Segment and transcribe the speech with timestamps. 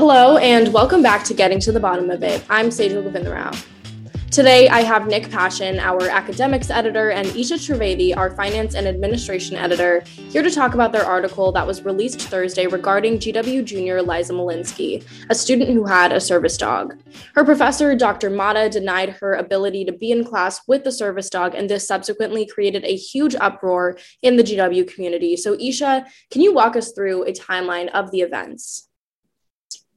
[0.00, 2.42] Hello, and welcome back to Getting to the Bottom of It.
[2.48, 4.30] I'm Sejal Govindarao.
[4.30, 9.56] Today, I have Nick Pasion, our academics editor, and Isha Trivedi, our finance and administration
[9.56, 14.32] editor, here to talk about their article that was released Thursday regarding GW junior Liza
[14.32, 16.96] Malinsky, a student who had a service dog.
[17.34, 18.30] Her professor, Dr.
[18.30, 22.46] Mata, denied her ability to be in class with the service dog, and this subsequently
[22.46, 25.36] created a huge uproar in the GW community.
[25.36, 28.86] So, Isha, can you walk us through a timeline of the events?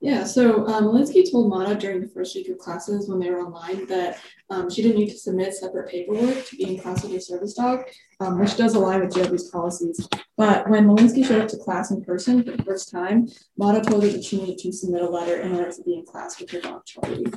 [0.00, 3.40] Yeah, so um, Malinsky told Mata during the first week of classes when they were
[3.40, 7.12] online that um, she didn't need to submit separate paperwork to be in class with
[7.12, 7.80] her service dog,
[8.20, 10.08] um, which does align with GW's policies.
[10.36, 13.26] But when Malinsky showed up to class in person for the first time,
[13.56, 16.06] Mata told her that she needed to submit a letter in order to be in
[16.06, 17.32] class with her dog, Charlie.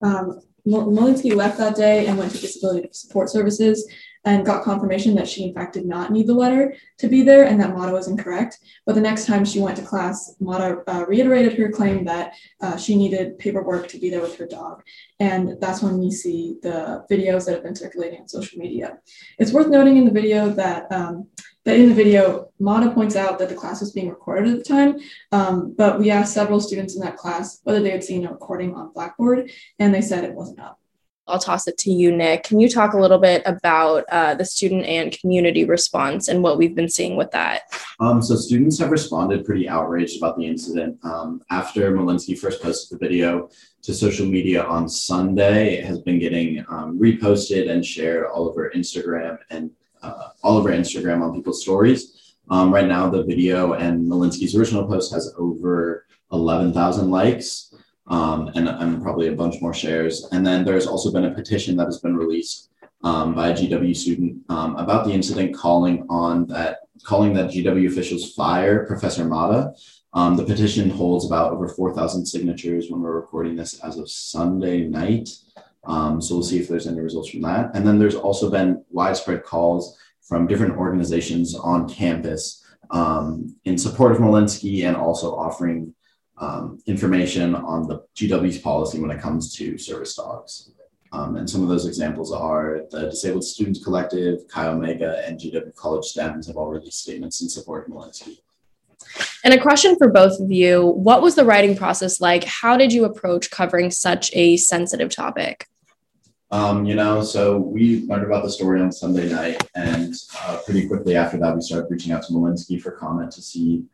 [0.00, 3.88] Um, Malinsky left that day and went to Disability Support Services
[4.24, 7.44] and got confirmation that she in fact did not need the letter to be there
[7.44, 8.58] and that Mata was incorrect.
[8.86, 12.76] But the next time she went to class, Mata uh, reiterated her claim that uh,
[12.76, 14.82] she needed paperwork to be there with her dog.
[15.20, 18.98] And that's when we see the videos that have been circulating on social media.
[19.38, 21.28] It's worth noting in the video that um,
[21.64, 24.64] that in the video, Mata points out that the class was being recorded at the
[24.64, 24.98] time,
[25.32, 28.74] um, but we asked several students in that class whether they had seen a recording
[28.74, 30.78] on Blackboard, and they said it wasn't up.
[31.26, 32.42] I'll toss it to you, Nick.
[32.44, 36.58] Can you talk a little bit about uh, the student and community response and what
[36.58, 37.62] we've been seeing with that?
[37.98, 40.98] Um, so students have responded pretty outraged about the incident.
[41.02, 43.48] Um, after Malinsky first posted the video
[43.82, 48.70] to social media on Sunday, it has been getting um, reposted and shared all over
[48.74, 49.70] Instagram and
[50.02, 52.36] uh, all over Instagram on people's stories.
[52.50, 57.73] Um, right now, the video and Malinsky's original post has over 11,000 likes
[58.06, 60.28] um, and, and probably a bunch more shares.
[60.32, 62.70] And then there's also been a petition that has been released
[63.02, 67.88] um, by a GW student um, about the incident, calling on that calling that GW
[67.88, 69.74] officials fire Professor Mata.
[70.14, 74.86] Um, the petition holds about over 4,000 signatures when we're recording this as of Sunday
[74.86, 75.28] night.
[75.84, 77.72] Um, so we'll see if there's any results from that.
[77.74, 84.12] And then there's also been widespread calls from different organizations on campus um, in support
[84.12, 85.94] of Malinsky and also offering
[86.38, 90.70] um, information on the GW's policy when it comes to service dogs.
[91.12, 95.74] Um, and some of those examples are the Disabled Students Collective, Chi Omega, and GW
[95.76, 98.38] College STEMs have all released statements in support of Malinsky.
[99.44, 102.42] And a question for both of you What was the writing process like?
[102.44, 105.68] How did you approach covering such a sensitive topic?
[106.50, 110.86] Um, you know, so we learned about the story on Sunday night, and uh, pretty
[110.86, 113.84] quickly after that, we started reaching out to Malinsky for comment to see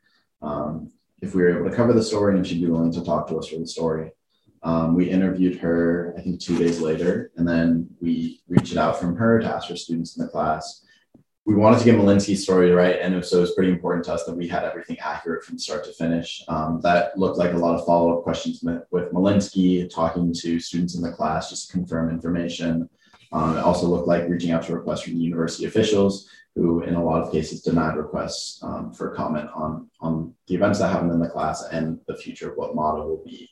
[0.43, 0.91] um,
[1.23, 3.37] if we were able to cover the story and she'd be willing to talk to
[3.37, 4.11] us for the story.
[4.63, 9.17] Um, we interviewed her, I think, two days later, and then we reached out from
[9.17, 10.85] her to ask her students in the class.
[11.47, 14.25] We wanted to get Malinsky's story right, and so it was pretty important to us
[14.25, 16.45] that we had everything accurate from start to finish.
[16.49, 20.95] Um, that looked like a lot of follow up questions with Malinsky, talking to students
[20.95, 22.89] in the class just to confirm information.
[23.33, 27.05] Um, it also looked like reaching out to requests from university officials who in a
[27.05, 31.21] lot of cases denied requests um, for comment on, on the events that happened in
[31.21, 33.49] the class and the future of what Mata will be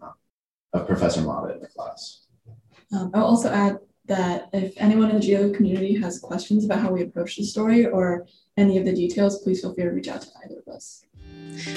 [0.00, 0.10] uh,
[0.72, 2.26] of Professor Mata in the class.
[2.92, 6.92] Um, I'll also add that if anyone in the GW community has questions about how
[6.92, 10.22] we approach the story or any of the details, please feel free to reach out
[10.22, 11.04] to either of us.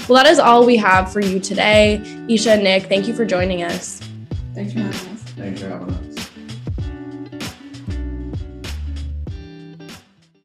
[0.08, 2.00] Well, that is all we have for you today.
[2.30, 4.02] Isha and Nick, thank you for joining us.
[4.54, 5.22] Thanks for having us.
[5.36, 6.23] Thanks for having us.